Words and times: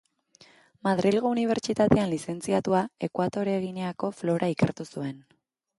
Madrilgo 0.87 1.33
Unibertsitatean 1.33 2.09
lizentziatua, 2.15 2.83
Ekuatore 3.09 3.55
Gineako 3.67 4.15
flora 4.23 4.53
ikertu 4.57 4.93
zuen. 4.95 5.19